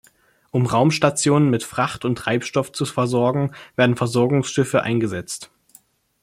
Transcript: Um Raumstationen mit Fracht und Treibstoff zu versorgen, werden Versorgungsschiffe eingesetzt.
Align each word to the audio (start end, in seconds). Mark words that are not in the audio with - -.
Um 0.49 0.65
Raumstationen 0.65 1.51
mit 1.51 1.63
Fracht 1.63 2.05
und 2.05 2.17
Treibstoff 2.17 2.71
zu 2.71 2.85
versorgen, 2.85 3.51
werden 3.75 3.95
Versorgungsschiffe 3.95 4.81
eingesetzt. 4.81 5.51